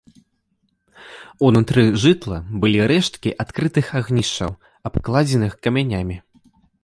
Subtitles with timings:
[1.49, 4.51] Унутры жытла былі рэшткі адкрытых агнішчаў,
[4.91, 6.17] абкладзеных камянямі.